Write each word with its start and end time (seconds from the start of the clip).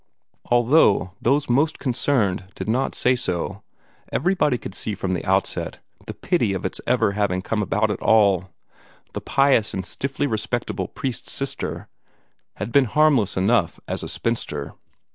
Although 0.49 1.13
those 1.21 1.47
most 1.47 1.77
concerned 1.77 2.45
did 2.55 2.67
not 2.67 2.95
say 2.95 3.15
so, 3.15 3.61
everybody 4.11 4.57
could 4.57 4.73
see 4.73 4.95
from 4.95 5.11
the 5.11 5.23
outset 5.23 5.77
the 6.07 6.15
pity 6.15 6.53
of 6.53 6.65
its 6.65 6.81
ever 6.87 7.11
having 7.11 7.43
come 7.43 7.61
about 7.61 7.91
at 7.91 8.01
all. 8.01 8.49
The 9.13 9.21
pious 9.21 9.75
and 9.75 9.85
stiffly 9.85 10.25
respectable 10.25 10.87
priest's 10.87 11.33
sister 11.33 11.87
had 12.55 12.71
been 12.71 12.85
harmless 12.85 13.37
enough 13.37 13.79
as 13.87 14.01
a 14.01 14.09
spinster. 14.09 14.73